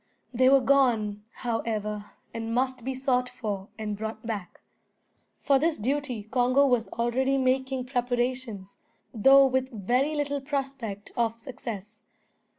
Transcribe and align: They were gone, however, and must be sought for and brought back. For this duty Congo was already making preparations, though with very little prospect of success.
They 0.33 0.49
were 0.49 0.61
gone, 0.61 1.25
however, 1.29 2.05
and 2.33 2.55
must 2.55 2.83
be 2.83 2.95
sought 2.95 3.29
for 3.29 3.67
and 3.77 3.95
brought 3.95 4.25
back. 4.25 4.61
For 5.43 5.59
this 5.59 5.77
duty 5.77 6.23
Congo 6.23 6.65
was 6.65 6.87
already 6.87 7.37
making 7.37 7.85
preparations, 7.85 8.77
though 9.13 9.45
with 9.45 9.69
very 9.85 10.15
little 10.15 10.41
prospect 10.41 11.11
of 11.15 11.37
success. 11.39 12.01